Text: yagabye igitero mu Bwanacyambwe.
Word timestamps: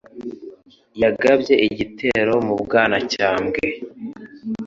yagabye 1.01 1.55
igitero 1.67 2.33
mu 2.47 2.55
Bwanacyambwe. 2.63 3.61